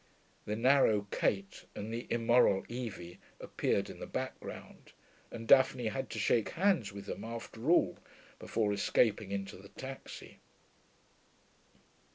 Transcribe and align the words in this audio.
The 0.45 0.55
narrow 0.55 1.05
Kate 1.11 1.65
and 1.75 1.93
the 1.93 2.07
immoral 2.09 2.63
Evie 2.67 3.19
appeared 3.39 3.87
in 3.87 3.99
the 3.99 4.07
background, 4.07 4.93
and 5.29 5.47
Daphne 5.47 5.89
had 5.89 6.09
to 6.09 6.17
shake 6.17 6.49
hands 6.49 6.91
with 6.91 7.05
them 7.05 7.23
after 7.23 7.69
all 7.69 7.99
before 8.39 8.73
escaping 8.73 9.31
into 9.31 9.57
the 9.57 9.69
taxi. 9.69 10.39